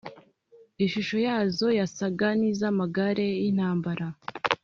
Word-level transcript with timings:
Ishusho 0.85 1.15
yazo 1.27 1.67
yasaga 1.79 2.27
n’iz’amagare 2.39 3.27
y’intambara 3.41 4.05